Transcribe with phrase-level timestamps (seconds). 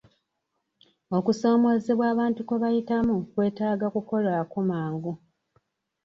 [1.17, 5.13] Okusoomoozebwa abantu kwe bayitamu kwetaaga kukolwako mangu.